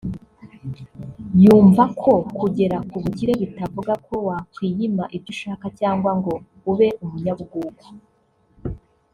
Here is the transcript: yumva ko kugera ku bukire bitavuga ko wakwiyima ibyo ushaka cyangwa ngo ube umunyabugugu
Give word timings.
yumva 1.43 1.83
ko 2.01 2.13
kugera 2.39 2.77
ku 2.89 2.95
bukire 3.03 3.33
bitavuga 3.41 3.93
ko 4.05 4.13
wakwiyima 4.27 5.03
ibyo 5.15 5.29
ushaka 5.35 5.65
cyangwa 5.79 6.11
ngo 6.19 6.33
ube 6.71 6.87
umunyabugugu 7.03 7.85